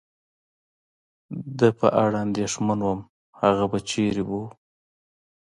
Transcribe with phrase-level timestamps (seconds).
[1.59, 3.01] د په اړه اندېښمن ووم،
[3.41, 4.31] هغه به چېرې و؟